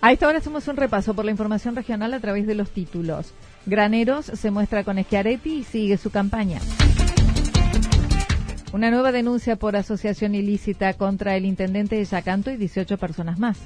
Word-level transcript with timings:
A 0.00 0.12
esta 0.12 0.28
hora 0.28 0.38
hacemos 0.38 0.68
un 0.68 0.76
repaso 0.76 1.12
por 1.14 1.24
la 1.24 1.32
información 1.32 1.74
regional 1.74 2.14
a 2.14 2.20
través 2.20 2.46
de 2.46 2.54
los 2.54 2.70
títulos. 2.70 3.32
Graneros 3.66 4.26
se 4.26 4.52
muestra 4.52 4.84
con 4.84 5.02
Schiaretti 5.02 5.58
y 5.58 5.64
sigue 5.64 5.96
su 5.96 6.10
campaña. 6.10 6.60
Una 8.72 8.92
nueva 8.92 9.10
denuncia 9.10 9.56
por 9.56 9.74
asociación 9.74 10.36
ilícita 10.36 10.92
contra 10.94 11.34
el 11.36 11.44
intendente 11.44 11.96
de 11.96 12.04
Yacanto 12.04 12.52
y 12.52 12.56
18 12.56 12.96
personas 12.96 13.40
más. 13.40 13.58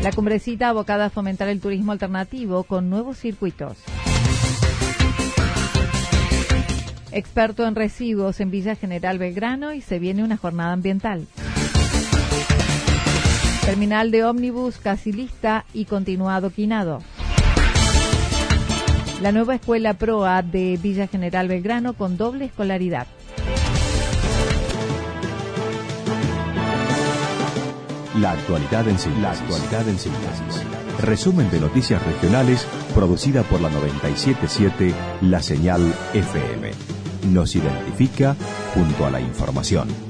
La 0.00 0.12
cumbrecita 0.12 0.68
abocada 0.68 1.06
a 1.06 1.10
fomentar 1.10 1.48
el 1.48 1.60
turismo 1.60 1.90
alternativo 1.90 2.62
con 2.62 2.88
nuevos 2.88 3.18
circuitos. 3.18 3.78
Experto 7.10 7.66
en 7.66 7.74
residuos 7.74 8.38
en 8.38 8.52
Villa 8.52 8.76
General 8.76 9.18
Belgrano 9.18 9.72
y 9.72 9.80
se 9.80 9.98
viene 9.98 10.22
una 10.22 10.36
jornada 10.36 10.72
ambiental. 10.72 11.26
Terminal 13.68 14.10
de 14.10 14.24
ómnibus 14.24 14.78
casi 14.78 15.12
lista 15.12 15.66
y 15.74 15.84
continuado 15.84 16.48
quinado. 16.48 17.02
La 19.20 19.30
nueva 19.30 19.56
escuela 19.56 19.92
PROA 19.92 20.40
de 20.40 20.78
Villa 20.82 21.06
General 21.06 21.46
Belgrano 21.48 21.92
con 21.92 22.16
doble 22.16 22.46
escolaridad. 22.46 23.06
La 28.16 28.30
actualidad 28.30 28.88
en 28.88 28.98
síntesis. 28.98 29.22
La 29.22 29.32
actualidad 29.32 29.86
en 29.86 29.98
síntesis. 29.98 30.64
Resumen 31.02 31.50
de 31.50 31.60
noticias 31.60 32.02
regionales 32.06 32.66
producida 32.94 33.42
por 33.42 33.60
la 33.60 33.68
977 33.68 34.94
La 35.20 35.42
Señal 35.42 35.94
FM. 36.14 36.70
Nos 37.32 37.54
identifica 37.54 38.34
junto 38.72 39.04
a 39.04 39.10
la 39.10 39.20
información. 39.20 40.07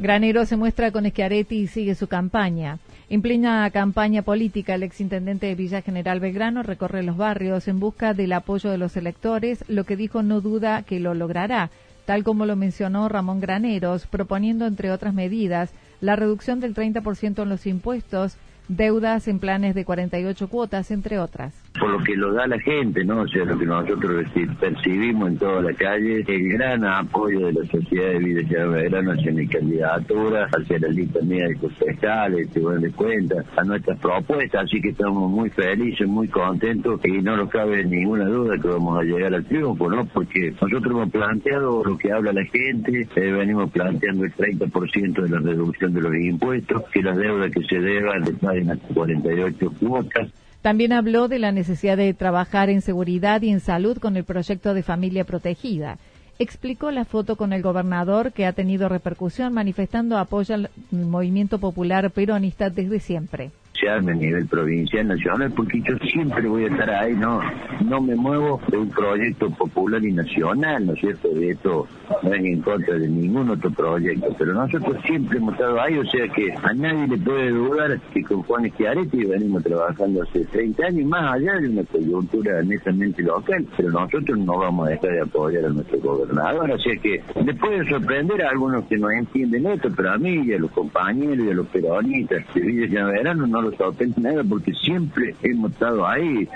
Granero 0.00 0.46
se 0.46 0.56
muestra 0.56 0.92
con 0.92 1.04
Schiaretti 1.04 1.56
y 1.56 1.66
sigue 1.66 1.96
su 1.96 2.06
campaña. 2.06 2.78
En 3.10 3.20
plena 3.20 3.68
campaña 3.72 4.22
política, 4.22 4.76
el 4.76 4.84
exintendente 4.84 5.46
de 5.46 5.56
Villa 5.56 5.82
General 5.82 6.20
Belgrano 6.20 6.62
recorre 6.62 7.02
los 7.02 7.16
barrios 7.16 7.66
en 7.66 7.80
busca 7.80 8.14
del 8.14 8.32
apoyo 8.32 8.70
de 8.70 8.78
los 8.78 8.96
electores, 8.96 9.64
lo 9.66 9.82
que 9.82 9.96
dijo 9.96 10.22
no 10.22 10.40
duda 10.40 10.84
que 10.84 11.00
lo 11.00 11.14
logrará, 11.14 11.70
tal 12.06 12.22
como 12.22 12.46
lo 12.46 12.54
mencionó 12.54 13.08
Ramón 13.08 13.40
Graneros, 13.40 14.06
proponiendo, 14.06 14.66
entre 14.66 14.92
otras 14.92 15.14
medidas, 15.14 15.70
la 16.00 16.14
reducción 16.14 16.60
del 16.60 16.76
30% 16.76 17.42
en 17.42 17.48
los 17.48 17.66
impuestos, 17.66 18.36
deudas 18.68 19.28
en 19.28 19.38
planes 19.38 19.74
de 19.74 19.84
48 19.84 20.48
cuotas, 20.48 20.90
entre 20.90 21.18
otras 21.18 21.54
por 21.78 21.90
lo 21.90 21.98
que 22.02 22.16
lo 22.16 22.32
da 22.32 22.46
la 22.46 22.58
gente, 22.60 23.04
¿no? 23.04 23.22
O 23.22 23.28
sea, 23.28 23.44
lo 23.44 23.58
que 23.58 23.66
nosotros 23.66 24.26
percibimos 24.60 25.28
en 25.28 25.38
toda 25.38 25.62
la 25.62 25.72
calle, 25.74 26.24
el 26.26 26.52
gran 26.52 26.84
apoyo 26.84 27.46
de 27.46 27.52
la 27.52 27.64
sociedad 27.66 28.12
de 28.12 28.18
vida 28.18 28.66
Belgrano 28.66 29.12
hacia 29.12 29.32
mi 29.32 29.46
candidatura, 29.46 30.48
hacia 30.52 30.78
la 30.78 30.88
lista 30.88 31.20
mía 31.22 31.46
de 31.48 31.68
fiscales, 31.68 32.50
te 32.50 32.60
de 32.60 32.92
cuenta, 32.92 33.44
a 33.56 33.64
nuestras 33.64 33.98
propuestas, 33.98 34.64
así 34.64 34.80
que 34.80 34.90
estamos 34.90 35.30
muy 35.30 35.50
felices, 35.50 36.06
muy 36.06 36.28
contentos 36.28 37.00
y 37.04 37.22
no 37.22 37.36
nos 37.36 37.48
cabe 37.50 37.84
ninguna 37.84 38.24
duda 38.24 38.58
que 38.58 38.68
vamos 38.68 38.98
a 38.98 39.02
llegar 39.02 39.34
al 39.34 39.44
triunfo, 39.44 39.88
¿no? 39.88 40.04
Porque 40.06 40.52
nosotros 40.60 40.86
hemos 40.86 41.10
planteado 41.10 41.84
lo 41.84 41.96
que 41.96 42.12
habla 42.12 42.32
la 42.32 42.44
gente, 42.44 43.08
eh, 43.14 43.32
venimos 43.32 43.70
planteando 43.70 44.24
el 44.24 44.34
30% 44.34 45.22
de 45.22 45.28
la 45.28 45.38
reducción 45.38 45.92
de 45.94 46.00
los 46.00 46.14
impuestos, 46.14 46.82
que 46.92 47.02
las 47.02 47.16
deudas 47.16 47.50
que 47.52 47.62
se 47.64 47.78
deban 47.78 48.22
le 48.24 48.32
paguen 48.58 48.70
hasta 48.70 48.94
48 48.94 49.72
cuotas, 49.80 50.28
también 50.62 50.92
habló 50.92 51.28
de 51.28 51.38
la 51.38 51.52
necesidad 51.52 51.96
de 51.96 52.12
trabajar 52.14 52.68
en 52.68 52.82
seguridad 52.82 53.42
y 53.42 53.50
en 53.50 53.60
salud 53.60 53.98
con 53.98 54.16
el 54.16 54.24
proyecto 54.24 54.74
de 54.74 54.82
familia 54.82 55.24
protegida. 55.24 55.98
Explicó 56.40 56.90
la 56.90 57.04
foto 57.04 57.36
con 57.36 57.52
el 57.52 57.62
gobernador 57.62 58.32
que 58.32 58.46
ha 58.46 58.52
tenido 58.52 58.88
repercusión 58.88 59.52
manifestando 59.52 60.18
apoyo 60.18 60.54
al 60.54 60.70
movimiento 60.90 61.58
popular 61.58 62.10
peronista 62.10 62.70
desde 62.70 63.00
siempre 63.00 63.50
a 63.86 64.00
nivel 64.00 64.46
provincial, 64.46 65.06
nacional, 65.06 65.52
porque 65.54 65.80
yo 65.80 65.96
siempre 66.10 66.48
voy 66.48 66.64
a 66.64 66.68
estar 66.68 66.90
ahí, 66.90 67.14
no 67.14 67.40
no 67.84 68.00
me 68.00 68.14
muevo 68.14 68.60
de 68.68 68.76
un 68.76 68.90
proyecto 68.90 69.50
popular 69.50 70.04
y 70.04 70.12
nacional, 70.12 70.86
¿no 70.86 70.92
es 70.94 71.00
cierto? 71.00 71.28
De 71.28 71.50
esto 71.50 71.86
no 72.22 72.34
es 72.34 72.44
en 72.44 72.60
contra 72.60 72.94
de 72.98 73.08
ningún 73.08 73.50
otro 73.50 73.70
proyecto, 73.70 74.34
pero 74.38 74.52
nosotros 74.52 74.96
siempre 75.06 75.38
hemos 75.38 75.54
estado 75.54 75.80
ahí, 75.80 75.96
o 75.96 76.04
sea 76.06 76.28
que 76.28 76.52
a 76.52 76.74
nadie 76.74 77.06
le 77.06 77.18
puede 77.18 77.50
dudar 77.50 78.00
que 78.12 78.22
con 78.24 78.42
Juan 78.42 78.68
Schiaretti 78.70 79.24
venimos 79.24 79.62
trabajando 79.62 80.22
hace 80.22 80.44
30 80.44 80.86
años, 80.86 81.06
más 81.06 81.34
allá 81.34 81.54
de 81.54 81.68
una 81.68 81.84
coyuntura 81.84 82.62
netamente 82.62 83.22
local, 83.22 83.66
pero 83.76 83.90
nosotros 83.90 84.38
no 84.38 84.58
vamos 84.58 84.88
a 84.88 84.90
dejar 84.90 85.10
de 85.10 85.20
apoyar 85.20 85.64
a 85.66 85.68
nuestro 85.70 85.98
gobernador, 86.00 86.70
o 86.70 86.78
sea 86.78 86.96
que 86.96 87.22
le 87.44 87.54
puede 87.54 87.88
sorprender 87.88 88.42
a 88.42 88.50
algunos 88.50 88.84
que 88.84 88.98
no 88.98 89.10
entienden 89.10 89.66
esto, 89.66 89.88
pero 89.96 90.12
a 90.12 90.18
mí 90.18 90.42
y 90.44 90.52
a 90.52 90.58
los 90.58 90.70
compañeros 90.72 91.46
y 91.46 91.50
a 91.50 91.54
los 91.54 91.66
peronistas 91.68 92.44
de 92.54 92.60
Villa 92.60 93.06
Verano 93.06 93.46
no 93.46 93.67
los 93.78 94.18
nada 94.18 94.42
porque 94.44 94.72
siempre 94.74 95.34
hemos 95.42 95.72
estado 95.72 96.06
ahí. 96.06 96.48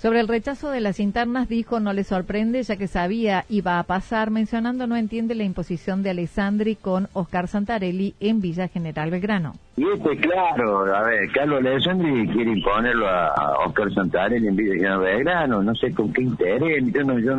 Sobre 0.00 0.20
el 0.20 0.28
rechazo 0.28 0.70
de 0.70 0.80
las 0.80 0.98
internas 0.98 1.46
dijo 1.46 1.78
no 1.78 1.92
le 1.92 2.04
sorprende 2.04 2.62
ya 2.62 2.76
que 2.76 2.86
sabía 2.86 3.44
iba 3.50 3.78
a 3.78 3.82
pasar, 3.82 4.30
mencionando 4.30 4.86
no 4.86 4.96
entiende 4.96 5.34
la 5.34 5.44
imposición 5.44 6.02
de 6.02 6.08
Alessandri 6.08 6.76
con 6.76 7.08
Oscar 7.12 7.48
Santarelli 7.48 8.14
en 8.18 8.40
Villa 8.40 8.68
General 8.68 9.10
Belgrano. 9.10 9.56
Y 9.76 9.84
este, 9.84 10.16
claro, 10.16 10.94
a 10.94 11.02
ver, 11.02 11.30
Carlos 11.32 11.60
Alessandri 11.60 12.26
quiere 12.28 12.50
imponerlo 12.52 13.08
a, 13.08 13.64
Oscar 13.66 13.92
Santarelli 13.92 14.48
en 14.48 14.56
Villa 14.56 14.74
General 14.74 15.00
Belgrano, 15.00 15.62
no 15.62 15.74
sé 15.74 15.92
con 15.94 16.12
qué 16.12 16.22
interés, 16.22 16.82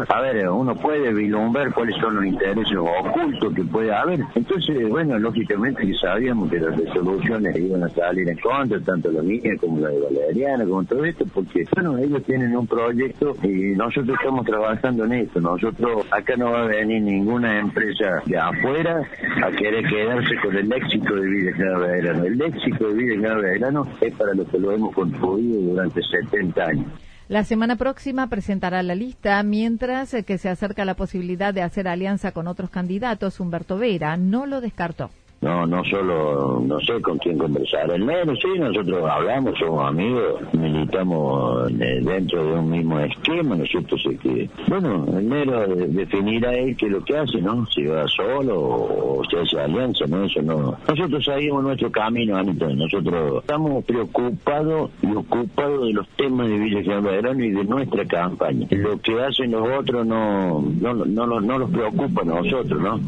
a 0.07 0.21
ver, 0.21 0.49
uno 0.49 0.75
puede 0.75 1.13
vislumbrar 1.13 1.73
cuáles 1.73 1.95
son 1.97 2.15
los 2.15 2.25
intereses 2.25 2.77
ocultos 2.77 3.53
que 3.53 3.63
puede 3.63 3.93
haber. 3.93 4.21
Entonces, 4.35 4.87
bueno, 4.87 5.19
lógicamente 5.19 5.85
que 5.85 5.93
sabíamos 5.95 6.49
que 6.49 6.59
las 6.59 6.75
resoluciones 6.77 7.55
iban 7.57 7.83
a 7.83 7.89
salir 7.89 8.29
en 8.29 8.37
contra, 8.37 8.79
tanto 8.79 9.11
la 9.11 9.21
mía 9.21 9.51
como 9.59 9.79
la 9.79 9.89
de 9.89 9.99
Valeriana, 9.99 10.65
como 10.65 10.83
todo 10.83 11.05
esto, 11.05 11.25
porque, 11.33 11.65
bueno, 11.75 11.97
ellos 11.97 12.23
tienen 12.23 12.50
un 12.55 12.67
proyecto 12.67 13.35
y 13.43 13.75
nosotros 13.75 14.17
estamos 14.19 14.45
trabajando 14.45 15.05
en 15.05 15.13
esto. 15.13 15.39
Nosotros, 15.41 16.05
acá 16.11 16.35
no 16.37 16.51
va 16.51 16.63
a 16.63 16.67
venir 16.67 17.01
ninguna 17.01 17.59
empresa 17.59 18.21
de 18.25 18.37
afuera 18.37 19.01
a 19.43 19.51
querer 19.51 19.85
quedarse 19.87 20.35
con 20.41 20.55
el 20.55 20.71
éxito 20.71 21.15
de 21.15 21.27
Vida 21.27 21.77
Verano. 21.77 22.23
El 22.25 22.41
éxito 22.41 22.87
de 22.89 22.93
Vida 22.93 23.33
Verano 23.35 23.87
es 24.01 24.13
para 24.15 24.33
lo 24.33 24.45
que 24.45 24.59
lo 24.59 24.71
hemos 24.71 24.93
construido 24.93 25.61
durante 25.61 26.01
70 26.01 26.63
años. 26.63 26.85
La 27.27 27.45
semana 27.45 27.77
próxima 27.77 28.27
presentará 28.27 28.83
la 28.83 28.93
lista, 28.93 29.41
mientras 29.43 30.13
que 30.25 30.37
se 30.37 30.49
acerca 30.49 30.83
la 30.83 30.95
posibilidad 30.95 31.53
de 31.53 31.61
hacer 31.61 31.87
alianza 31.87 32.33
con 32.33 32.45
otros 32.47 32.69
candidatos. 32.69 33.39
Humberto 33.39 33.77
Vera 33.77 34.17
no 34.17 34.45
lo 34.45 34.59
descartó. 34.59 35.11
No 35.41 35.65
no 35.65 35.83
solo, 35.85 36.61
no 36.63 36.79
sé 36.81 37.01
con 37.01 37.17
quién 37.17 37.37
conversar. 37.37 37.91
El 37.91 38.05
Nero, 38.05 38.33
sí, 38.35 38.59
nosotros 38.59 39.09
hablamos, 39.09 39.57
somos 39.57 39.87
amigos, 39.87 40.41
militamos 40.53 41.67
dentro 41.77 42.45
de 42.45 42.53
un 42.59 42.69
mismo 42.69 42.99
esquema, 42.99 43.55
¿no? 43.55 43.65
Sé 43.65 44.17
que, 44.17 44.49
bueno, 44.67 45.05
el 45.17 45.27
Nero 45.27 45.65
definirá 45.67 46.53
él 46.53 46.75
qué 46.77 46.85
es 46.85 46.91
lo 46.91 47.03
que 47.03 47.17
hace, 47.17 47.41
¿no? 47.41 47.65
Si 47.67 47.83
va 47.85 48.07
solo 48.07 48.59
o, 48.59 49.21
si 49.29 49.35
hace 49.35 49.59
alianza, 49.59 50.05
¿no? 50.07 50.23
Eso 50.25 50.41
no. 50.43 50.77
Nosotros 50.87 51.25
seguimos 51.25 51.63
nuestro 51.63 51.91
camino, 51.91 52.37
Anita. 52.37 52.67
Nosotros 52.67 53.41
estamos 53.41 53.83
preocupados 53.85 54.91
y 55.01 55.11
ocupados 55.15 55.87
de 55.87 55.93
los 55.93 56.07
temas 56.09 56.47
de 56.47 56.59
Villa 56.59 56.83
General 56.83 57.41
y 57.43 57.49
de 57.49 57.63
nuestra 57.63 58.05
campaña. 58.05 58.67
Lo 58.69 58.99
que 58.99 59.19
hacen 59.21 59.51
los 59.51 59.67
otros 59.67 60.05
no, 60.05 60.61
no, 60.61 60.93
no, 60.93 61.25
no, 61.25 61.41
no 61.41 61.57
los 61.57 61.69
preocupa 61.71 62.21
a 62.21 62.25
nosotros, 62.25 62.79
¿no? 62.81 62.99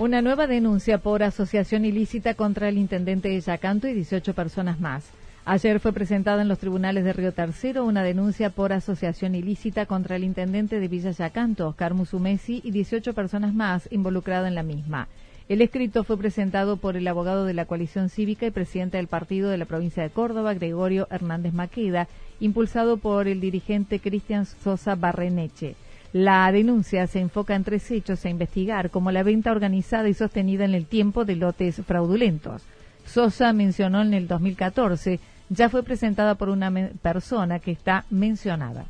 Una 0.00 0.22
nueva 0.22 0.46
denuncia 0.46 0.96
por 0.96 1.22
asociación 1.22 1.84
ilícita 1.84 2.32
contra 2.32 2.70
el 2.70 2.78
intendente 2.78 3.28
de 3.28 3.38
Yacanto 3.38 3.86
y 3.86 3.92
18 3.92 4.32
personas 4.32 4.80
más. 4.80 5.04
Ayer 5.44 5.78
fue 5.78 5.92
presentada 5.92 6.40
en 6.40 6.48
los 6.48 6.58
tribunales 6.58 7.04
de 7.04 7.12
Río 7.12 7.32
Tercero 7.32 7.84
una 7.84 8.02
denuncia 8.02 8.48
por 8.48 8.72
asociación 8.72 9.34
ilícita 9.34 9.84
contra 9.84 10.16
el 10.16 10.24
intendente 10.24 10.80
de 10.80 10.88
Villa 10.88 11.10
Yacanto, 11.10 11.68
Oscar 11.68 11.92
Musumesi, 11.92 12.62
y 12.64 12.70
18 12.70 13.12
personas 13.12 13.52
más 13.52 13.92
involucradas 13.92 14.48
en 14.48 14.54
la 14.54 14.62
misma. 14.62 15.08
El 15.50 15.60
escrito 15.60 16.02
fue 16.02 16.16
presentado 16.16 16.78
por 16.78 16.96
el 16.96 17.06
abogado 17.06 17.44
de 17.44 17.52
la 17.52 17.66
coalición 17.66 18.08
cívica 18.08 18.46
y 18.46 18.52
presidente 18.52 18.96
del 18.96 19.06
partido 19.06 19.50
de 19.50 19.58
la 19.58 19.66
provincia 19.66 20.02
de 20.02 20.08
Córdoba, 20.08 20.54
Gregorio 20.54 21.08
Hernández 21.10 21.52
Maqueda, 21.52 22.08
impulsado 22.40 22.96
por 22.96 23.28
el 23.28 23.42
dirigente 23.42 24.00
Cristian 24.00 24.46
Sosa 24.46 24.94
Barreneche. 24.94 25.76
La 26.12 26.50
denuncia 26.50 27.06
se 27.06 27.20
enfoca 27.20 27.54
en 27.54 27.64
tres 27.64 27.90
hechos 27.90 28.24
a 28.24 28.30
investigar, 28.30 28.90
como 28.90 29.12
la 29.12 29.22
venta 29.22 29.52
organizada 29.52 30.08
y 30.08 30.14
sostenida 30.14 30.64
en 30.64 30.74
el 30.74 30.86
tiempo 30.86 31.24
de 31.24 31.36
lotes 31.36 31.82
fraudulentos. 31.86 32.62
Sosa 33.06 33.52
mencionó 33.52 34.02
en 34.02 34.14
el 34.14 34.26
2014, 34.26 35.20
ya 35.48 35.68
fue 35.68 35.82
presentada 35.82 36.34
por 36.34 36.48
una 36.48 36.70
persona 37.02 37.58
que 37.58 37.72
está 37.72 38.04
mencionada 38.10 38.86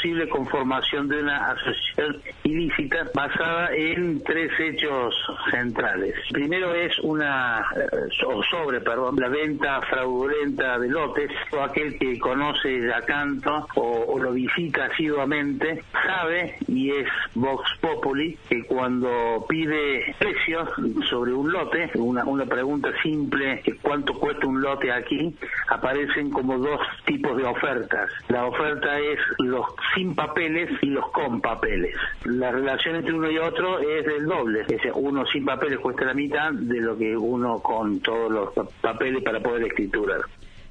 posible 0.00 0.28
conformación 0.30 1.08
de 1.08 1.20
una 1.20 1.50
asociación 1.50 2.22
ilícita 2.44 3.10
basada 3.14 3.68
en 3.74 4.22
tres 4.24 4.50
hechos 4.58 5.14
centrales. 5.50 6.14
Primero 6.32 6.74
es 6.74 6.98
una 7.00 7.62
eh, 7.76 8.08
sobre, 8.50 8.80
perdón, 8.80 9.16
la 9.18 9.28
venta 9.28 9.80
fraudulenta 9.82 10.78
de 10.78 10.88
lotes. 10.88 11.30
O 11.52 11.60
aquel 11.60 11.98
que 11.98 12.18
conoce 12.18 12.80
Yacanto 12.80 13.66
o, 13.74 14.04
o 14.08 14.18
lo 14.18 14.32
visita 14.32 14.86
asiduamente 14.86 15.82
sabe 15.92 16.56
y 16.66 16.90
es 16.92 17.08
Vox 17.34 17.68
Populi 17.80 18.38
que 18.48 18.64
cuando 18.64 19.44
pide 19.48 20.14
precios 20.18 20.68
sobre 21.10 21.32
un 21.34 21.52
lote, 21.52 21.90
una, 21.96 22.24
una 22.24 22.46
pregunta 22.46 22.88
simple, 23.02 23.62
¿cuánto 23.82 24.14
cuesta 24.14 24.46
un 24.46 24.62
lote 24.62 24.90
aquí? 24.90 25.34
Aparecen 25.68 26.30
como 26.30 26.58
dos 26.58 26.80
tipos 27.04 27.36
de 27.36 27.44
ofertas. 27.44 28.10
La 28.28 28.46
oferta 28.46 28.98
es 28.98 29.18
los 29.38 29.66
sin 29.94 30.14
papeles 30.14 30.70
y 30.82 30.86
los 30.86 31.10
con 31.10 31.40
papeles. 31.40 31.94
La 32.24 32.50
relación 32.50 32.96
entre 32.96 33.14
uno 33.14 33.30
y 33.30 33.38
otro 33.38 33.78
es 33.78 34.06
del 34.06 34.26
doble. 34.26 34.64
Es 34.68 34.82
uno 34.94 35.24
sin 35.26 35.44
papeles 35.44 35.78
cuesta 35.78 36.04
la 36.04 36.14
mitad 36.14 36.52
de 36.52 36.80
lo 36.80 36.96
que 36.96 37.16
uno 37.16 37.60
con 37.60 38.00
todos 38.00 38.30
los 38.30 38.68
papeles 38.80 39.22
para 39.22 39.40
poder 39.40 39.64
escriturar. 39.64 40.20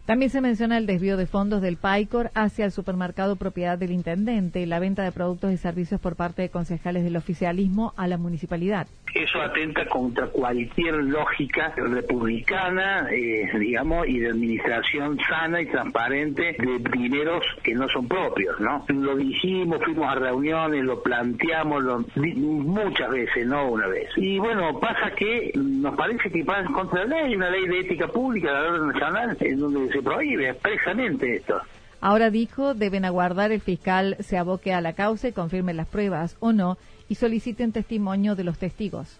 También 0.10 0.32
se 0.32 0.42
menciona 0.42 0.80
el 0.80 0.88
desvío 0.88 1.18
de 1.18 1.28
fondos 1.28 1.62
del 1.62 1.78
PAICOR 1.78 2.32
hacia 2.34 2.66
el 2.66 2.72
supermercado 2.72 3.36
propiedad 3.36 3.78
del 3.78 3.92
intendente 3.92 4.60
y 4.60 4.66
la 4.66 4.80
venta 4.80 5.04
de 5.04 5.12
productos 5.12 5.52
y 5.52 5.58
servicios 5.58 6.02
por 6.02 6.16
parte 6.16 6.42
de 6.42 6.50
concejales 6.50 7.04
del 7.04 7.16
oficialismo 7.16 7.94
a 7.96 8.08
la 8.08 8.18
municipalidad. 8.18 8.88
Eso 9.14 9.42
atenta 9.42 9.86
contra 9.88 10.28
cualquier 10.28 10.96
lógica 10.96 11.74
republicana, 11.76 13.08
eh, 13.12 13.50
digamos, 13.58 14.08
y 14.08 14.20
de 14.20 14.30
administración 14.30 15.18
sana 15.28 15.62
y 15.62 15.66
transparente 15.66 16.56
de 16.58 16.80
dineros 16.92 17.44
que 17.64 17.74
no 17.74 17.88
son 17.90 18.08
propios, 18.08 18.60
¿no? 18.60 18.86
Lo 18.88 19.16
dijimos, 19.16 19.80
fuimos 19.84 20.12
a 20.12 20.16
reuniones, 20.16 20.84
lo 20.84 21.02
planteamos 21.02 21.84
muchas 22.16 23.10
veces, 23.10 23.48
no 23.48 23.70
una 23.70 23.88
vez. 23.88 24.10
Y 24.18 24.38
bueno, 24.40 24.80
pasa 24.80 25.12
que 25.16 25.52
nos 25.56 25.96
parece 25.96 26.30
que 26.30 26.40
en 26.40 26.74
contra 26.74 27.06
la 27.06 27.22
ley, 27.22 27.36
una 27.36 27.50
ley 27.50 27.68
de 27.68 27.80
ética 27.80 28.08
pública 28.08 28.52
la 28.52 28.62
orden 28.62 28.88
nacional, 28.88 29.38
en 29.40 29.60
donde 29.60 29.92
se 29.92 30.02
prohíbe 30.02 30.50
expresamente 30.50 31.36
esto. 31.36 31.62
Ahora 32.02 32.30
dijo, 32.30 32.74
deben 32.76 33.04
aguardar 33.04 33.52
el 33.52 33.60
fiscal 33.60 34.16
se 34.20 34.38
aboque 34.38 34.74
a 34.74 34.82
la 34.82 34.94
causa 34.94 35.28
y 35.28 35.34
confirme 35.34 35.74
las 35.74 35.88
pruebas 35.88 36.38
o 36.40 36.54
no 36.54 36.78
y 37.10 37.16
soliciten 37.16 37.74
testimonio 37.74 38.36
de 38.36 38.44
los 38.46 38.58
testigos 38.58 39.20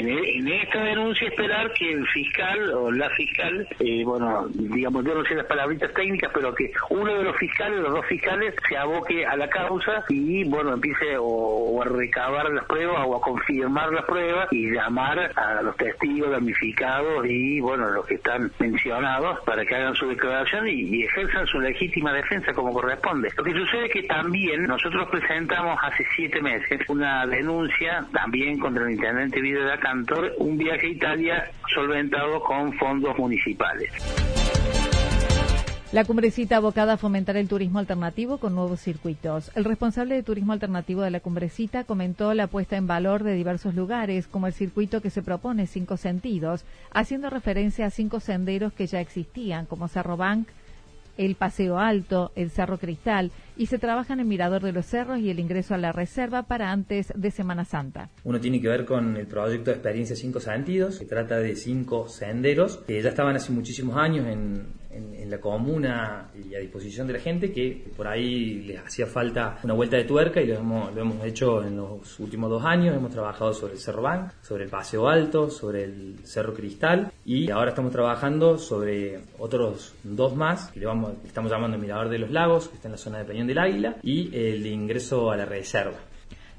en, 0.00 0.48
esta 0.48 0.82
denuncia 0.82 1.28
esperar 1.28 1.72
que 1.72 1.92
el 1.92 2.06
fiscal 2.08 2.72
o 2.72 2.90
la 2.90 3.08
fiscal, 3.10 3.66
eh, 3.80 4.02
bueno, 4.04 4.46
digamos, 4.48 5.04
yo 5.04 5.14
no 5.14 5.24
sé 5.24 5.34
las 5.34 5.46
palabritas 5.46 5.92
técnicas, 5.94 6.30
pero 6.34 6.54
que 6.54 6.70
uno 6.90 7.16
de 7.16 7.24
los 7.24 7.36
fiscales, 7.36 7.78
los 7.80 7.92
dos 7.92 8.06
fiscales, 8.06 8.54
se 8.68 8.76
aboque 8.76 9.26
a 9.26 9.36
la 9.36 9.48
causa 9.48 10.04
y, 10.08 10.44
bueno, 10.44 10.74
empiece 10.74 11.16
o, 11.18 11.82
a 11.82 11.84
recabar 11.84 12.50
las 12.50 12.64
pruebas 12.64 13.04
o 13.06 13.16
a 13.16 13.20
confirmar 13.20 13.92
las 13.92 14.04
pruebas 14.04 14.48
y 14.52 14.70
llamar 14.70 15.32
a 15.36 15.62
los 15.62 15.76
testigos 15.76 16.30
damnificados 16.30 17.26
y, 17.26 17.60
bueno, 17.60 17.90
los 17.90 18.06
que 18.06 18.14
están 18.14 18.50
mencionados 18.58 19.40
para 19.44 19.64
que 19.64 19.74
hagan 19.74 19.94
su 19.94 20.08
declaración 20.08 20.68
y, 20.68 21.04
ejerzan 21.04 21.46
su 21.46 21.60
legítima 21.60 22.12
defensa 22.12 22.52
como 22.54 22.72
corresponde. 22.72 23.28
Lo 23.36 23.44
que 23.44 23.52
sucede 23.52 23.86
es 23.86 23.92
que 23.92 24.02
también 24.04 24.64
nosotros 24.64 25.08
presentamos 25.10 25.78
hace 25.82 26.04
siete 26.16 26.40
meses 26.40 26.80
una 26.88 27.26
denuncia 27.26 28.06
también 28.12 28.58
contra 28.58 28.84
el 28.84 28.92
intendente 28.92 29.40
de 29.42 29.64
Cantor 29.84 30.32
un 30.38 30.56
viaje 30.56 30.86
a 30.86 30.90
Italia 30.90 31.50
solventado 31.74 32.40
con 32.42 32.72
fondos 32.78 33.18
municipales. 33.18 33.92
La 35.92 36.06
cumbrecita 36.06 36.56
abocada 36.56 36.94
a 36.94 36.96
fomentar 36.96 37.36
el 37.36 37.48
turismo 37.48 37.80
alternativo 37.80 38.38
con 38.38 38.54
nuevos 38.54 38.80
circuitos. 38.80 39.52
El 39.54 39.64
responsable 39.64 40.14
de 40.14 40.22
turismo 40.22 40.54
alternativo 40.54 41.02
de 41.02 41.10
la 41.10 41.20
cumbrecita 41.20 41.84
comentó 41.84 42.32
la 42.32 42.46
puesta 42.46 42.78
en 42.78 42.86
valor 42.86 43.24
de 43.24 43.34
diversos 43.34 43.74
lugares, 43.74 44.26
como 44.26 44.46
el 44.46 44.54
circuito 44.54 45.02
que 45.02 45.10
se 45.10 45.22
propone 45.22 45.66
Cinco 45.66 45.98
Sentidos, 45.98 46.64
haciendo 46.90 47.28
referencia 47.28 47.84
a 47.84 47.90
cinco 47.90 48.20
senderos 48.20 48.72
que 48.72 48.86
ya 48.86 49.02
existían, 49.02 49.66
como 49.66 49.88
Cerro 49.88 50.16
Bank, 50.16 50.48
el 51.16 51.34
Paseo 51.34 51.78
Alto, 51.78 52.32
el 52.34 52.50
Cerro 52.50 52.78
Cristal 52.78 53.30
y 53.56 53.66
se 53.66 53.78
trabaja 53.78 54.14
en 54.14 54.20
el 54.20 54.26
Mirador 54.26 54.62
de 54.62 54.72
los 54.72 54.86
Cerros 54.86 55.20
y 55.20 55.30
el 55.30 55.38
ingreso 55.38 55.74
a 55.74 55.78
la 55.78 55.92
reserva 55.92 56.44
para 56.44 56.72
antes 56.72 57.12
de 57.14 57.30
Semana 57.30 57.64
Santa. 57.64 58.10
Uno 58.24 58.40
tiene 58.40 58.60
que 58.60 58.68
ver 58.68 58.84
con 58.84 59.16
el 59.16 59.26
proyecto 59.26 59.70
de 59.70 59.76
Experiencia 59.76 60.16
Cinco 60.16 60.40
Sentidos, 60.40 60.98
que 60.98 61.06
trata 61.06 61.38
de 61.38 61.56
cinco 61.56 62.08
senderos 62.08 62.78
que 62.78 63.00
ya 63.00 63.10
estaban 63.10 63.36
hace 63.36 63.52
muchísimos 63.52 63.96
años 63.96 64.26
en, 64.26 64.66
en, 64.83 64.83
comuna 65.40 66.30
y 66.34 66.54
a 66.54 66.58
disposición 66.58 67.06
de 67.06 67.14
la 67.14 67.18
gente 67.18 67.52
que 67.52 67.84
por 67.96 68.06
ahí 68.06 68.62
les 68.62 68.78
hacía 68.78 69.06
falta 69.06 69.58
una 69.62 69.74
vuelta 69.74 69.96
de 69.96 70.04
tuerca 70.04 70.40
y 70.40 70.46
lo 70.46 70.54
hemos, 70.54 70.94
lo 70.94 71.00
hemos 71.00 71.24
hecho 71.24 71.62
en 71.62 71.76
los 71.76 72.18
últimos 72.20 72.50
dos 72.50 72.64
años. 72.64 72.96
Hemos 72.96 73.10
trabajado 73.10 73.52
sobre 73.52 73.74
el 73.74 73.78
Cerro 73.78 74.02
Bank, 74.02 74.32
sobre 74.42 74.64
el 74.64 74.70
Paseo 74.70 75.08
Alto, 75.08 75.50
sobre 75.50 75.84
el 75.84 76.18
Cerro 76.24 76.54
Cristal 76.54 77.12
y 77.24 77.50
ahora 77.50 77.70
estamos 77.70 77.92
trabajando 77.92 78.58
sobre 78.58 79.20
otros 79.38 79.94
dos 80.02 80.34
más 80.34 80.70
que 80.70 80.80
le 80.80 80.86
vamos, 80.86 81.12
estamos 81.24 81.50
llamando 81.50 81.76
el 81.76 81.82
Mirador 81.82 82.08
de 82.08 82.18
los 82.18 82.30
Lagos, 82.30 82.68
que 82.68 82.76
está 82.76 82.88
en 82.88 82.92
la 82.92 82.98
zona 82.98 83.18
de 83.18 83.24
Peñón 83.24 83.46
del 83.46 83.58
Águila, 83.58 83.96
y 84.02 84.34
el 84.36 84.66
ingreso 84.66 85.30
a 85.30 85.36
la 85.36 85.44
reserva. 85.44 85.96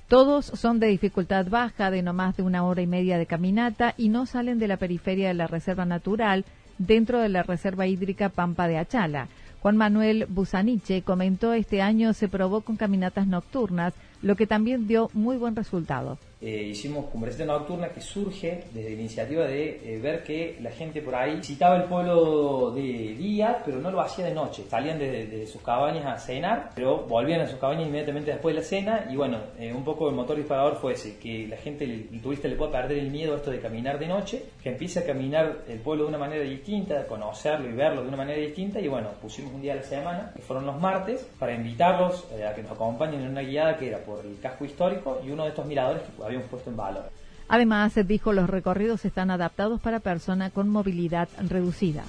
Todos 0.07 0.45
son 0.45 0.79
de 0.79 0.88
dificultad 0.88 1.47
baja, 1.50 1.89
de 1.89 2.03
no 2.03 2.13
más 2.13 2.38
de 2.38 2.43
una 2.43 2.63
hora 2.63 2.81
y 2.81 2.88
media 2.88 3.17
de 3.17 3.25
caminata 3.25 3.95
y 3.97 4.09
no 4.09 4.25
salen 4.25 4.59
de 4.59 4.67
la 4.67 4.77
periferia 4.77 5.29
de 5.29 5.33
la 5.33 5.47
reserva 5.47 5.85
natural, 5.85 6.45
dentro 6.77 7.20
de 7.20 7.29
la 7.29 7.44
Reserva 7.44 7.88
Hídrica 7.88 8.29
Pampa 8.29 8.67
de 8.67 8.77
Achala. 8.77 9.27
Juan 9.62 9.77
Manuel 9.77 10.27
Busaniche 10.29 11.01
comentó 11.01 11.53
este 11.53 11.82
año 11.82 12.13
se 12.13 12.27
probó 12.27 12.62
con 12.62 12.77
caminatas 12.77 13.25
nocturnas, 13.25 13.94
lo 14.22 14.36
que 14.36 14.46
también 14.46 14.88
dio 14.88 15.10
muy 15.13 15.38
buen 15.38 15.55
resultado. 15.55 16.20
Eh, 16.45 16.61
hicimos 16.61 17.05
conversación 17.05 17.47
nocturna 17.47 17.89
que 17.89 17.99
surge 17.99 18.65
desde 18.71 18.89
la 18.91 18.95
iniciativa 18.95 19.45
de 19.45 19.81
eh, 19.83 19.99
ver 19.99 20.23
que 20.23 20.59
la 20.61 20.69
gente 20.69 21.01
por 21.01 21.15
ahí 21.15 21.37
visitaba 21.37 21.75
el 21.75 21.85
pueblo 21.85 22.69
de 22.69 23.15
día, 23.17 23.63
pero 23.65 23.79
no 23.79 23.89
lo 23.89 23.99
hacía 23.99 24.25
de 24.25 24.33
noche. 24.35 24.63
Salían 24.69 24.99
de, 24.99 25.47
sus 25.47 25.63
cabañas 25.63 26.05
a 26.05 26.19
cenar, 26.19 26.69
pero 26.75 26.97
volvían 27.07 27.41
a 27.41 27.47
sus 27.47 27.57
cabañas 27.57 27.87
inmediatamente 27.87 28.29
después 28.29 28.53
de 28.53 28.61
la 28.61 28.67
cena. 28.67 29.07
Y 29.09 29.15
bueno, 29.15 29.39
eh, 29.57 29.73
un 29.73 29.83
poco 29.83 30.07
el 30.07 30.13
motor 30.13 30.37
disparador 30.37 30.75
fue 30.75 30.93
ese, 30.93 31.17
que 31.17 31.47
la 31.47 31.57
gente, 31.57 31.83
el, 31.83 32.21
turista 32.21 32.47
le 32.47 32.55
puede 32.55 32.73
perder 32.73 32.99
el 32.99 33.09
miedo 33.09 33.33
a 33.33 33.37
esto 33.37 33.49
de 33.49 33.59
caminar 33.59 33.97
de 33.97 34.07
noche, 34.07 34.43
que 34.61 34.69
empiece 34.69 34.99
a 34.99 35.03
caminar 35.03 35.63
el 35.67 35.79
pueblo 35.79 36.03
de 36.03 36.09
una 36.09 36.19
manera 36.19 36.43
distinta, 36.43 37.07
conocerlo 37.07 37.67
y 37.67 37.73
verlo 37.73 38.03
de 38.03 38.07
una 38.09 38.17
manera 38.17 38.39
distinta. 38.39 38.79
Y 38.79 38.87
bueno, 38.87 39.09
pusimos 39.19 39.51
un 39.51 39.63
día 39.63 39.73
a 39.73 39.77
la 39.77 39.83
semana, 39.83 40.31
que 40.35 40.43
fueron 40.43 40.67
los 40.67 40.79
martes, 40.79 41.27
para 41.39 41.55
invitarlos 41.55 42.27
a 42.31 42.53
que 42.53 42.61
nos 42.61 42.73
acompañen 42.73 43.21
en 43.21 43.29
una 43.29 43.41
guiada 43.41 43.77
que 43.77 43.87
era 43.87 43.97
por 43.97 44.23
el 44.23 44.39
casco 44.39 44.63
histórico 44.63 45.19
y 45.25 45.31
uno 45.31 45.41
de 45.41 45.49
estos 45.49 45.65
miradores 45.65 46.03
que 46.03 46.23
había 46.23 46.34
puesto 46.43 46.69
en 46.69 46.77
valor. 46.77 47.09
Además, 47.47 47.93
dijo, 48.07 48.33
los 48.33 48.49
recorridos 48.49 49.05
están 49.05 49.29
adaptados 49.29 49.79
para 49.79 49.99
personas 49.99 50.51
con 50.51 50.69
movilidad 50.69 51.29
reducida. 51.47 52.03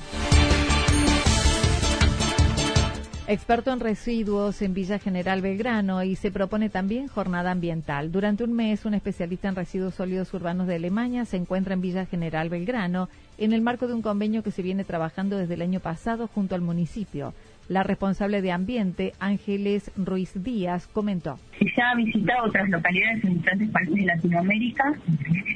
experto 3.28 3.72
en 3.72 3.80
residuos 3.80 4.62
en 4.62 4.72
Villa 4.72 5.00
General 5.00 5.42
Belgrano 5.42 6.04
y 6.04 6.14
se 6.14 6.30
propone 6.30 6.70
también 6.70 7.08
jornada 7.08 7.50
ambiental. 7.50 8.12
Durante 8.12 8.44
un 8.44 8.52
mes, 8.52 8.84
un 8.84 8.94
especialista 8.94 9.48
en 9.48 9.56
residuos 9.56 9.94
sólidos 9.96 10.32
urbanos 10.32 10.68
de 10.68 10.76
Alemania 10.76 11.24
se 11.24 11.36
encuentra 11.36 11.74
en 11.74 11.80
Villa 11.80 12.06
General 12.06 12.48
Belgrano 12.48 13.08
en 13.36 13.52
el 13.52 13.62
marco 13.62 13.88
de 13.88 13.94
un 13.94 14.02
convenio 14.02 14.44
que 14.44 14.52
se 14.52 14.62
viene 14.62 14.84
trabajando 14.84 15.36
desde 15.36 15.54
el 15.54 15.62
año 15.62 15.80
pasado 15.80 16.28
junto 16.28 16.54
al 16.54 16.60
municipio. 16.60 17.34
La 17.68 17.82
responsable 17.82 18.42
de 18.42 18.52
Ambiente, 18.52 19.12
Ángeles 19.18 19.90
Ruiz 19.96 20.32
Díaz, 20.40 20.86
comentó. 20.86 21.38
Ya 21.76 21.90
ha 21.90 21.94
visitado 21.96 22.46
otras 22.46 22.68
localidades 22.68 23.24
en 23.24 23.34
diferentes 23.34 23.70
países 23.70 23.94
de 23.94 24.04
Latinoamérica. 24.04 24.94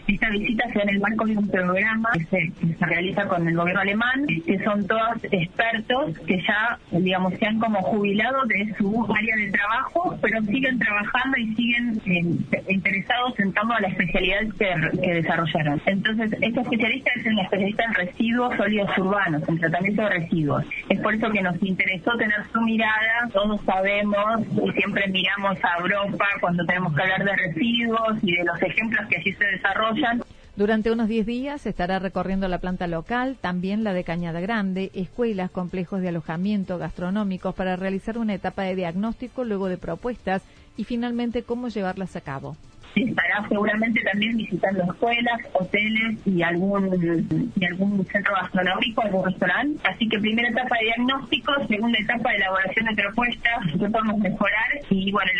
Esta 0.09 0.29
visita 0.31 0.65
se 0.73 0.79
da 0.79 0.83
en 0.83 0.89
el 0.89 1.01
marco 1.01 1.25
de 1.25 1.39
un 1.39 1.49
programa 1.49 2.09
que 2.15 2.25
se, 2.25 2.85
realiza 2.85 3.29
con 3.29 3.47
el 3.47 3.55
gobierno 3.57 3.81
alemán, 3.81 4.27
que 4.27 4.59
son 4.65 4.87
todos 4.89 5.23
expertos 5.31 6.19
que 6.27 6.43
ya, 6.43 6.79
digamos, 6.91 7.35
se 7.35 7.47
han 7.47 7.61
como 7.61 7.81
jubilado 7.83 8.45
de 8.47 8.75
su 8.77 9.07
área 9.15 9.37
de 9.37 9.53
trabajo, 9.53 10.19
pero 10.21 10.43
siguen 10.43 10.79
trabajando 10.81 11.39
y 11.39 11.55
siguen 11.55 12.01
eh, 12.07 12.63
interesados 12.69 13.39
en 13.39 13.53
torno 13.53 13.75
a 13.75 13.81
la 13.81 13.89
especialidad 13.89 14.41
que, 14.59 15.11
desarrollaron. 15.13 15.81
Entonces, 15.87 16.33
este 16.41 16.61
especialista 16.61 17.11
es 17.17 17.27
un 17.27 17.39
especialista 17.39 17.85
en 17.85 17.95
residuos 17.95 18.57
sólidos 18.57 18.99
urbanos, 18.99 19.49
en 19.49 19.59
tratamiento 19.59 20.03
de 20.03 20.09
residuos. 20.09 20.65
Es 20.89 21.01
por 21.01 21.15
eso 21.15 21.31
que 21.31 21.43
nos 21.43 21.63
interesa 21.63 22.00
tener 22.03 22.45
su 22.53 22.61
mirada. 22.61 23.29
Todos 23.33 23.61
sabemos 23.63 24.41
y 24.53 24.73
siempre 24.73 25.09
miramos 25.09 25.59
a 25.63 25.81
Europa 25.81 26.27
cuando 26.41 26.65
tenemos 26.65 26.95
que 26.95 27.03
hablar 27.03 27.25
de 27.25 27.37
residuos 27.37 28.19
y 28.23 28.37
de 28.37 28.45
los 28.45 28.63
ejemplos 28.63 29.07
que 29.09 29.17
allí 29.17 29.33
se 29.33 29.45
desarrollan. 29.45 30.23
Durante 30.57 30.91
unos 30.91 31.09
10 31.09 31.27
días 31.27 31.67
estará 31.67 31.99
recorriendo 31.99 32.49
la 32.49 32.59
planta 32.59 32.87
local, 32.87 33.37
también 33.41 33.85
la 33.85 33.93
de 33.93 34.05
Cañada 34.05 34.41
Grande, 34.41 34.91
escuelas, 34.95 35.51
complejos 35.51 36.01
de 36.03 36.09
alojamiento 36.09 36.77
gastronómicos 36.77 37.55
para 37.55 37.77
realizar 37.77 38.19
una 38.19 38.35
etapa 38.35 38.63
de 38.63 38.75
diagnóstico, 38.75 39.45
luego 39.45 39.69
de 39.69 39.79
propuestas 39.79 40.43
y 40.77 40.85
finalmente 40.85 41.45
cómo 41.45 41.69
llevarlas 41.69 42.17
a 42.17 42.21
cabo 42.21 42.57
estará 42.95 43.47
seguramente 43.49 44.03
también 44.03 44.37
visitando 44.37 44.83
escuelas, 44.85 45.41
hoteles 45.53 46.27
y 46.27 46.43
algún 46.43 47.53
y 47.57 47.65
algún 47.65 48.05
centro 48.07 48.35
gastronómico, 48.35 49.03
algún 49.03 49.25
restaurante. 49.25 49.81
Así 49.85 50.09
que 50.09 50.19
primera 50.19 50.49
etapa 50.49 50.77
de 50.79 50.87
diagnóstico, 50.87 51.53
segunda 51.69 51.99
etapa 51.99 52.31
de 52.31 52.37
elaboración 52.37 52.87
de 52.87 53.03
propuestas, 53.03 53.59
que 53.79 53.89
podemos 53.89 54.19
mejorar 54.19 54.71
y 54.91 55.13
bueno, 55.13 55.31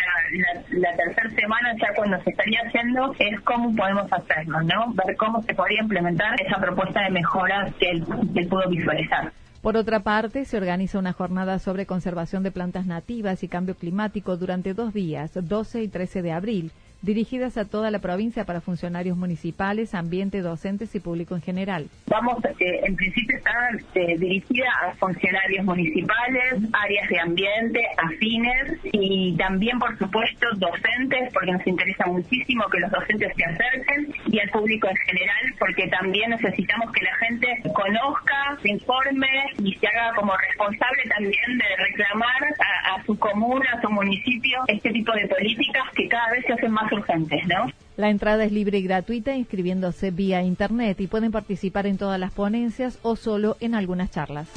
la, 0.71 0.95
tercera 0.95 1.29
semana 1.31 1.73
ya 1.79 1.93
cuando 1.95 2.21
se 2.23 2.29
estaría 2.29 2.59
haciendo 2.65 3.13
es 3.19 3.39
cómo 3.41 3.75
podemos 3.75 4.11
hacerlo, 4.11 4.61
¿no? 4.63 4.93
Ver 4.93 5.15
cómo 5.17 5.41
se 5.43 5.53
podría 5.53 5.81
implementar 5.81 6.35
esa 6.41 6.59
propuesta 6.59 7.03
de 7.03 7.09
mejora 7.09 7.69
que 7.79 7.89
él, 7.89 8.05
que 8.33 8.39
él 8.39 8.47
pudo 8.47 8.69
visualizar. 8.69 9.31
Por 9.61 9.77
otra 9.77 9.99
parte, 9.99 10.45
se 10.45 10.57
organiza 10.57 10.97
una 10.97 11.13
jornada 11.13 11.59
sobre 11.59 11.85
conservación 11.85 12.41
de 12.41 12.51
plantas 12.51 12.87
nativas 12.87 13.43
y 13.43 13.47
cambio 13.47 13.75
climático 13.75 14.35
durante 14.35 14.73
dos 14.73 14.91
días, 14.91 15.31
12 15.35 15.83
y 15.83 15.87
13 15.87 16.23
de 16.23 16.31
abril, 16.31 16.71
dirigidas 17.01 17.57
a 17.57 17.65
toda 17.65 17.91
la 17.91 17.99
provincia 17.99 18.45
para 18.45 18.61
funcionarios 18.61 19.17
municipales, 19.17 19.95
ambiente, 19.95 20.41
docentes 20.41 20.93
y 20.95 20.99
público 20.99 21.35
en 21.35 21.41
general. 21.41 21.87
Vamos, 22.07 22.37
eh, 22.59 22.81
en 22.83 22.95
principio 22.95 23.37
está 23.37 23.51
eh, 23.95 24.17
dirigida 24.17 24.69
a 24.83 24.95
funcionarios 24.95 25.65
municipales, 25.65 26.53
áreas 26.73 27.09
de 27.09 27.19
ambiente, 27.19 27.81
afines 27.97 28.79
y 28.83 29.35
también, 29.37 29.79
por 29.79 29.97
supuesto, 29.97 30.47
docentes, 30.57 31.33
porque 31.33 31.51
nos 31.51 31.65
interesa 31.67 32.05
muchísimo 32.07 32.65
que 32.71 32.79
los 32.79 32.91
docentes 32.91 33.33
se 33.35 33.43
acerquen 33.43 34.13
y 34.31 34.39
al 34.39 34.49
público 34.49 34.87
en 34.87 34.95
general, 34.97 35.53
porque 35.59 35.87
también 35.87 36.29
necesitamos 36.31 36.91
que 36.91 37.03
la 37.03 37.15
gente 37.17 37.47
conozca, 37.73 38.57
se 38.61 38.69
informe 38.69 39.27
y 39.63 39.73
se 39.73 39.87
haga 39.87 40.15
como 40.15 40.33
responsable 40.37 41.03
también 41.09 41.57
de 41.57 41.83
reclamar 41.85 42.43
a, 42.59 42.95
a 42.95 43.05
su 43.05 43.17
comuna, 43.17 43.65
a 43.77 43.81
su 43.81 43.89
municipio, 43.89 44.59
este 44.67 44.91
tipo 44.91 45.11
de 45.13 45.27
políticas 45.27 45.83
que 45.95 46.07
cada 46.07 46.31
vez 46.31 46.45
se 46.45 46.53
hacen 46.53 46.71
más 46.71 46.91
urgentes, 46.91 47.41
¿no? 47.47 47.71
La 47.97 48.09
entrada 48.09 48.45
es 48.45 48.51
libre 48.51 48.79
y 48.79 48.83
gratuita 48.83 49.35
inscribiéndose 49.35 50.11
vía 50.11 50.41
internet 50.41 50.99
y 51.01 51.07
pueden 51.07 51.31
participar 51.31 51.85
en 51.87 51.97
todas 51.97 52.19
las 52.19 52.31
ponencias 52.31 52.99
o 53.03 53.15
solo 53.15 53.57
en 53.59 53.75
algunas 53.75 54.11
charlas. 54.11 54.49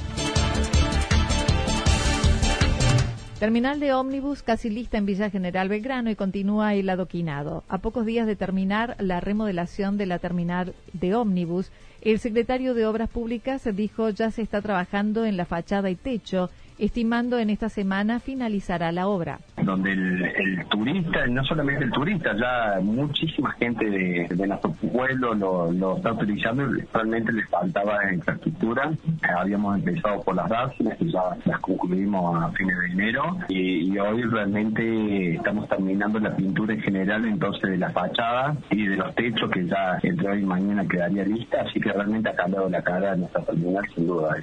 Terminal 3.44 3.78
de 3.78 3.92
ómnibus 3.92 4.42
casi 4.42 4.70
lista 4.70 4.96
en 4.96 5.04
Villa 5.04 5.28
General 5.28 5.68
Belgrano 5.68 6.08
y 6.08 6.16
continúa 6.16 6.72
el 6.72 6.88
adoquinado. 6.88 7.62
A 7.68 7.76
pocos 7.76 8.06
días 8.06 8.26
de 8.26 8.36
terminar 8.36 8.96
la 8.98 9.20
remodelación 9.20 9.98
de 9.98 10.06
la 10.06 10.18
terminal 10.18 10.74
de 10.94 11.14
ómnibus, 11.14 11.70
el 12.00 12.20
secretario 12.20 12.72
de 12.72 12.86
Obras 12.86 13.10
Públicas 13.10 13.68
dijo 13.76 14.08
ya 14.08 14.30
se 14.30 14.40
está 14.40 14.62
trabajando 14.62 15.26
en 15.26 15.36
la 15.36 15.44
fachada 15.44 15.90
y 15.90 15.94
techo 15.94 16.48
estimando 16.78 17.38
en 17.38 17.50
esta 17.50 17.68
semana 17.68 18.20
finalizará 18.20 18.92
la 18.92 19.06
obra. 19.06 19.38
Donde 19.62 19.92
el, 19.92 20.66
turista, 20.68 21.26
no 21.26 21.44
solamente 21.44 21.84
el 21.84 21.90
turista, 21.90 22.36
ya 22.36 22.80
muchísima 22.82 23.52
gente 23.52 23.88
de, 23.88 24.46
nuestro 24.46 24.72
pueblo 24.72 25.34
lo, 25.34 25.96
está 25.96 26.12
utilizando 26.12 26.64
realmente 26.92 27.32
les 27.32 27.48
faltaba 27.48 28.12
infraestructura. 28.12 28.92
habíamos 29.36 29.76
empezado 29.78 30.22
por 30.22 30.34
las 30.34 30.48
dácilas 30.48 30.96
y 31.00 31.10
ya 31.10 31.22
las 31.44 31.60
concluimos 31.60 32.42
a 32.42 32.50
fines 32.52 32.78
de 32.78 32.86
enero 32.86 33.38
y, 33.48 33.94
hoy 33.96 34.22
realmente 34.22 35.36
estamos 35.36 35.68
terminando 35.68 36.18
la 36.18 36.34
pintura 36.34 36.74
en 36.74 36.80
general 36.80 37.24
entonces 37.24 37.70
de 37.70 37.78
la 37.78 37.90
fachada 37.90 38.56
y 38.70 38.86
de 38.86 38.96
los 38.96 39.14
techos 39.14 39.50
que 39.50 39.66
ya 39.66 39.98
entre 40.02 40.28
hoy 40.28 40.40
y 40.40 40.44
mañana 40.44 40.84
quedaría 40.86 41.24
lista, 41.24 41.62
así 41.62 41.80
que 41.80 41.92
realmente 41.92 42.28
ha 42.28 42.34
cambiado 42.34 42.68
la 42.68 42.82
cara 42.82 43.12
de 43.12 43.18
nuestra 43.18 43.42
terminal 43.42 43.84
sin 43.94 44.06
duda. 44.08 44.36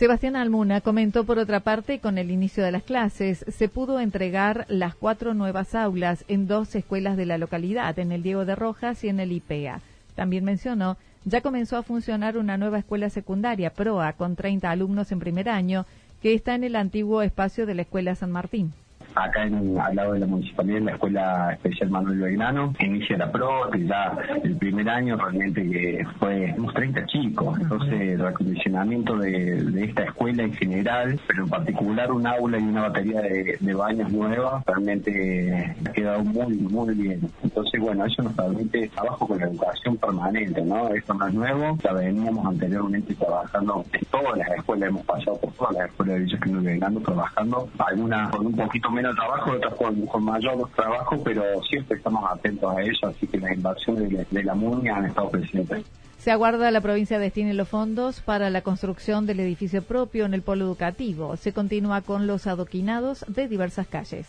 Sebastián 0.00 0.34
Almuna 0.34 0.80
comentó 0.80 1.24
por 1.24 1.38
otra 1.38 1.60
parte, 1.60 1.98
con 1.98 2.16
el 2.16 2.30
inicio 2.30 2.64
de 2.64 2.72
las 2.72 2.84
clases, 2.84 3.44
se 3.46 3.68
pudo 3.68 4.00
entregar 4.00 4.64
las 4.70 4.94
cuatro 4.94 5.34
nuevas 5.34 5.74
aulas 5.74 6.24
en 6.26 6.46
dos 6.46 6.74
escuelas 6.74 7.18
de 7.18 7.26
la 7.26 7.36
localidad, 7.36 7.98
en 7.98 8.10
el 8.10 8.22
Diego 8.22 8.46
de 8.46 8.54
Rojas 8.54 9.04
y 9.04 9.10
en 9.10 9.20
el 9.20 9.30
IPEA. 9.30 9.82
También 10.14 10.42
mencionó, 10.42 10.96
ya 11.26 11.42
comenzó 11.42 11.76
a 11.76 11.82
funcionar 11.82 12.38
una 12.38 12.56
nueva 12.56 12.78
escuela 12.78 13.10
secundaria, 13.10 13.74
PROA, 13.74 14.14
con 14.14 14.36
30 14.36 14.70
alumnos 14.70 15.12
en 15.12 15.18
primer 15.18 15.50
año, 15.50 15.84
que 16.22 16.32
está 16.32 16.54
en 16.54 16.64
el 16.64 16.76
antiguo 16.76 17.20
espacio 17.20 17.66
de 17.66 17.74
la 17.74 17.82
Escuela 17.82 18.14
San 18.14 18.32
Martín 18.32 18.72
acá 19.14 19.44
en, 19.44 19.78
al 19.78 19.94
lado 19.94 20.12
de 20.12 20.20
la 20.20 20.26
municipalidad, 20.26 20.78
en 20.78 20.84
la 20.86 20.92
Escuela 20.92 21.52
Especial 21.52 21.90
Manuel 21.90 22.20
Belgrano, 22.20 22.74
inicia 22.78 23.16
la 23.16 23.30
PRO, 23.30 23.70
que 23.70 23.86
ya 23.86 24.16
el 24.42 24.56
primer 24.56 24.88
año 24.88 25.16
realmente 25.16 25.62
que 25.68 26.06
fue 26.18 26.54
unos 26.56 26.74
30 26.74 27.06
chicos, 27.06 27.58
entonces 27.60 28.00
el 28.00 28.26
acondicionamiento 28.26 29.16
de, 29.16 29.84
esta 29.84 30.04
escuela 30.04 30.42
en 30.42 30.52
general, 30.52 31.18
pero 31.26 31.44
en 31.44 31.50
particular 31.50 32.12
un 32.12 32.26
aula 32.26 32.58
y 32.58 32.62
una 32.62 32.82
batería 32.82 33.20
de, 33.22 33.74
baños 33.74 34.12
nuevas, 34.12 34.62
realmente 34.66 35.74
ha 35.88 35.92
quedado 35.92 36.22
muy, 36.22 36.54
muy 36.54 36.94
bien. 36.94 37.20
Entonces, 37.42 37.80
bueno, 37.80 38.04
eso 38.04 38.22
nos 38.22 38.34
permite 38.34 38.88
trabajo 38.88 39.26
con 39.26 39.38
la 39.38 39.46
educación 39.46 39.96
permanente, 39.96 40.62
¿no? 40.62 40.88
Esto 40.88 41.14
no 41.14 41.26
es 41.26 41.34
nuevo, 41.34 41.78
ya 41.82 41.92
veníamos 41.92 42.44
anteriormente 42.46 43.14
trabajando 43.14 43.84
en 43.92 44.04
todas 44.06 44.36
las 44.36 44.50
escuelas, 44.50 44.90
hemos 44.90 45.06
pasado 45.06 45.38
por 45.38 45.52
todas 45.52 45.74
las 45.74 45.88
escuelas 45.88 46.16
de 46.16 46.24
Villa 46.24 46.38
General 46.42 46.70
trabajando, 47.02 47.68
algunas 47.78 48.30
con 48.30 48.46
un 48.46 48.56
poquito 48.56 48.90
menos 48.90 48.99
trabajo, 49.14 49.52
otras 49.52 49.74
con, 49.74 50.24
mayor 50.24 50.68
trabajo, 50.74 51.16
pero 51.24 51.42
siempre 51.62 51.96
estamos 51.96 52.24
atentos 52.30 52.74
a 52.76 52.82
eso, 52.82 53.06
así 53.06 53.26
que 53.26 53.38
las 53.38 53.52
inversiones 53.52 54.30
de, 54.30 54.42
la 54.42 54.54
MUNI 54.54 54.88
han 54.88 55.06
estado 55.06 55.30
presentes. 55.30 55.84
Se 56.18 56.30
aguarda 56.30 56.70
la 56.70 56.82
provincia 56.82 57.18
destine 57.18 57.54
los 57.54 57.68
fondos 57.68 58.20
para 58.20 58.50
la 58.50 58.60
construcción 58.60 59.24
del 59.24 59.40
edificio 59.40 59.82
propio 59.82 60.26
en 60.26 60.34
el 60.34 60.42
polo 60.42 60.66
educativo. 60.66 61.36
Se 61.36 61.52
continúa 61.52 62.02
con 62.02 62.26
los 62.26 62.46
adoquinados 62.46 63.24
de 63.26 63.48
diversas 63.48 63.86
calles. 63.86 64.26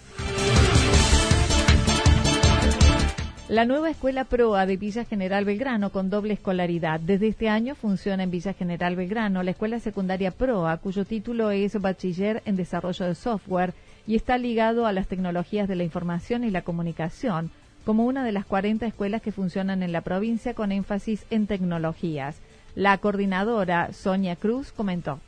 La 3.51 3.65
nueva 3.65 3.89
escuela 3.89 4.23
PROA 4.23 4.65
de 4.65 4.77
Villa 4.77 5.03
General 5.03 5.43
Belgrano 5.43 5.89
con 5.89 6.09
doble 6.09 6.35
escolaridad. 6.35 7.01
Desde 7.01 7.27
este 7.27 7.49
año 7.49 7.75
funciona 7.75 8.23
en 8.23 8.31
Villa 8.31 8.53
General 8.53 8.95
Belgrano 8.95 9.43
la 9.43 9.51
escuela 9.51 9.81
secundaria 9.81 10.31
PROA, 10.31 10.77
cuyo 10.77 11.03
título 11.03 11.51
es 11.51 11.77
Bachiller 11.81 12.41
en 12.45 12.55
Desarrollo 12.55 13.05
de 13.05 13.15
Software 13.15 13.73
y 14.07 14.15
está 14.15 14.37
ligado 14.37 14.85
a 14.85 14.91
las 14.91 15.07
tecnologías 15.07 15.67
de 15.67 15.75
la 15.75 15.83
información 15.83 16.43
y 16.43 16.51
la 16.51 16.61
comunicación, 16.61 17.51
como 17.85 18.05
una 18.05 18.23
de 18.23 18.31
las 18.31 18.45
40 18.45 18.85
escuelas 18.85 19.21
que 19.21 19.31
funcionan 19.31 19.83
en 19.83 19.91
la 19.91 20.01
provincia 20.01 20.53
con 20.53 20.71
énfasis 20.71 21.25
en 21.29 21.47
tecnologías. 21.47 22.39
La 22.75 22.97
coordinadora 22.97 23.91
Sonia 23.91 24.35
Cruz 24.35 24.71
comentó. 24.71 25.19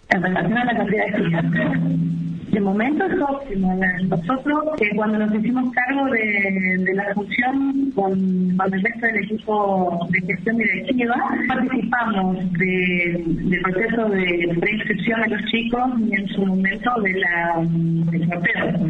Momento 2.62 3.06
es 3.06 3.22
óptimo. 3.22 3.80
Nosotros, 4.10 4.64
que 4.78 4.90
cuando 4.96 5.20
nos 5.20 5.34
hicimos 5.36 5.72
cargo 5.74 6.06
de, 6.12 6.94
la 6.94 7.14
función 7.14 7.92
con, 7.96 8.14
el 8.14 8.84
resto 8.84 9.06
del 9.08 9.24
equipo 9.24 10.08
de 10.10 10.22
gestión 10.22 10.58
directiva, 10.58 11.16
participamos 11.48 12.38
del 12.54 13.62
proceso 13.64 14.10
de 14.10 14.58
preinscripción 14.60 15.22
de 15.22 15.28
los 15.30 15.46
chicos 15.46 15.92
y 16.00 16.16
en 16.16 16.28
su 16.30 16.46
momento 16.46 16.92
de 17.02 17.14
la, 17.14 17.56
del 18.12 18.30
sorteo, 18.30 18.88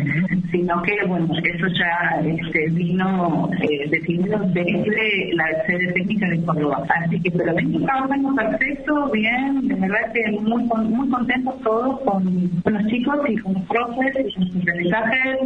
sino 0.51 0.81
que, 0.83 1.05
bueno, 1.07 1.27
eso 1.43 1.67
ya 1.67 2.21
este, 2.21 2.69
vino 2.71 3.49
eh, 3.61 3.89
definido 3.89 4.39
desde 4.53 5.33
la 5.33 5.45
sede 5.65 5.91
técnica 5.93 6.29
de 6.29 6.43
Córdoba. 6.43 6.83
Así 7.03 7.19
que, 7.21 7.31
pero 7.31 7.53
trabajamos 7.53 8.35
perfecto, 8.35 9.09
bien, 9.11 9.67
de 9.67 9.75
verdad 9.75 10.11
que 10.13 10.31
muy, 10.39 10.63
muy 10.63 11.09
contentos 11.09 11.61
todos 11.61 11.99
con 12.01 12.51
los 12.65 12.87
chicos 12.87 13.17
y 13.29 13.37
con 13.37 13.52
sus 13.53 13.63
profes, 13.67 14.33
sus 14.33 14.55
aprendizajes, 14.55 15.39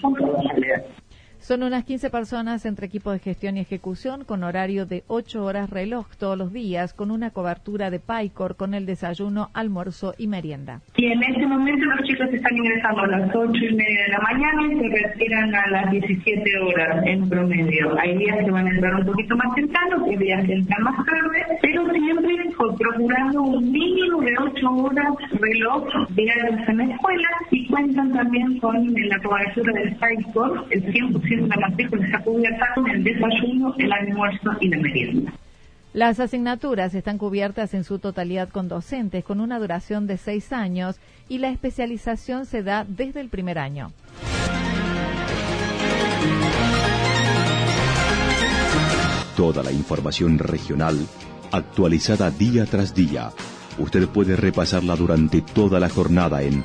son 0.00 0.14
todos 0.14 0.44
realidad. 0.48 0.84
Son 1.42 1.64
unas 1.64 1.84
15 1.84 2.08
personas 2.10 2.64
entre 2.66 2.86
equipo 2.86 3.10
de 3.10 3.18
gestión 3.18 3.56
y 3.56 3.60
ejecución 3.60 4.22
con 4.24 4.44
horario 4.44 4.86
de 4.86 5.02
8 5.08 5.44
horas 5.44 5.70
reloj 5.70 6.06
todos 6.16 6.38
los 6.38 6.52
días, 6.52 6.94
con 6.94 7.10
una 7.10 7.30
cobertura 7.30 7.90
de 7.90 7.98
PICOR 7.98 8.54
con 8.54 8.74
el 8.74 8.86
desayuno, 8.86 9.50
almuerzo 9.52 10.14
y 10.16 10.28
merienda. 10.28 10.82
Y 10.96 11.06
en 11.06 11.20
este 11.20 11.44
momento 11.44 11.84
los 11.84 12.06
chicos 12.06 12.28
están 12.32 12.56
ingresando 12.56 13.02
a 13.02 13.06
las 13.08 13.34
8 13.34 13.52
y 13.56 13.74
media 13.74 14.02
de 14.04 14.12
la 14.12 14.20
mañana 14.20 14.72
y 14.72 14.78
se 14.78 14.88
retiran 14.88 15.52
a 15.52 15.66
las 15.66 15.90
17 15.90 16.58
horas 16.58 17.04
en 17.06 17.28
promedio. 17.28 17.98
Hay 17.98 18.16
días 18.18 18.38
que 18.44 18.50
van 18.52 18.68
a 18.68 18.70
entrar 18.70 18.94
un 18.94 19.06
poquito 19.06 19.36
más 19.36 19.52
temprano, 19.56 20.04
hay 20.06 20.16
días 20.18 20.46
que 20.46 20.52
entran 20.52 20.82
más 20.84 21.04
tarde, 21.04 21.58
pero 21.60 21.90
siempre 21.90 22.36
procurando 22.78 23.42
un 23.42 23.72
mínimo 23.72 24.20
de 24.20 24.32
8 24.38 24.70
horas 24.70 25.14
reloj 25.40 25.88
diarios 26.10 26.68
en 26.68 26.76
la 26.78 26.84
escuela 26.84 27.28
y 27.50 27.66
cuentan 27.66 28.12
también 28.12 28.58
con 28.58 28.94
la 28.94 29.18
cobertura 29.20 29.72
del 29.72 29.96
PICOR, 29.96 30.66
el 30.70 30.84
100% 30.84 31.31
la 31.36 31.56
matrícula 31.56 32.04
está 32.04 32.18
cubierta 32.20 32.66
con 32.74 32.88
el 32.90 33.04
desayuno, 33.04 33.74
el 33.78 33.92
almuerzo 33.92 34.50
y 34.60 34.68
la 34.68 34.78
merienda. 34.78 35.32
Las 35.94 36.20
asignaturas 36.20 36.94
están 36.94 37.18
cubiertas 37.18 37.74
en 37.74 37.84
su 37.84 37.98
totalidad 37.98 38.48
con 38.48 38.68
docentes, 38.68 39.24
con 39.24 39.40
una 39.40 39.58
duración 39.58 40.06
de 40.06 40.16
seis 40.16 40.52
años 40.52 40.96
y 41.28 41.38
la 41.38 41.50
especialización 41.50 42.46
se 42.46 42.62
da 42.62 42.86
desde 42.88 43.20
el 43.20 43.28
primer 43.28 43.58
año. 43.58 43.92
Toda 49.36 49.62
la 49.62 49.72
información 49.72 50.38
regional 50.38 50.96
actualizada 51.52 52.30
día 52.30 52.64
tras 52.64 52.94
día. 52.94 53.30
Usted 53.78 54.08
puede 54.08 54.36
repasarla 54.36 54.96
durante 54.96 55.42
toda 55.42 55.78
la 55.78 55.88
jornada 55.88 56.42
en 56.42 56.64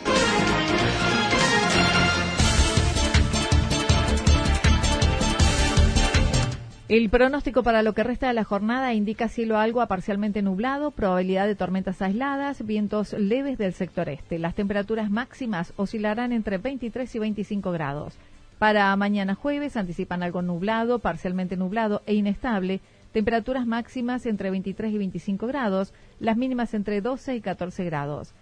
El 6.91 7.09
pronóstico 7.09 7.63
para 7.63 7.83
lo 7.83 7.93
que 7.93 8.03
resta 8.03 8.27
de 8.27 8.33
la 8.33 8.43
jornada 8.43 8.93
indica 8.93 9.29
cielo 9.29 9.57
algo 9.57 9.79
a 9.79 9.87
parcialmente 9.87 10.41
nublado, 10.41 10.91
probabilidad 10.91 11.47
de 11.47 11.55
tormentas 11.55 12.01
aisladas, 12.01 12.65
vientos 12.65 13.13
leves 13.13 13.57
del 13.57 13.71
sector 13.71 14.09
este. 14.09 14.37
Las 14.39 14.55
temperaturas 14.55 15.09
máximas 15.09 15.71
oscilarán 15.77 16.33
entre 16.33 16.57
23 16.57 17.15
y 17.15 17.19
25 17.19 17.71
grados. 17.71 18.15
Para 18.59 18.93
mañana 18.97 19.35
jueves 19.35 19.77
anticipan 19.77 20.21
algo 20.21 20.41
nublado, 20.41 20.99
parcialmente 20.99 21.55
nublado 21.55 22.01
e 22.07 22.13
inestable, 22.13 22.81
temperaturas 23.13 23.65
máximas 23.65 24.25
entre 24.25 24.51
23 24.51 24.93
y 24.93 24.97
25 24.97 25.47
grados, 25.47 25.93
las 26.19 26.35
mínimas 26.35 26.73
entre 26.73 26.99
12 26.99 27.37
y 27.37 27.39
14 27.39 27.85
grados. 27.85 28.33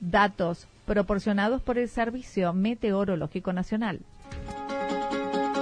Datos 0.00 0.66
proporcionados 0.86 1.60
por 1.60 1.76
el 1.76 1.90
Servicio 1.90 2.54
Meteorológico 2.54 3.52
Nacional. 3.52 4.00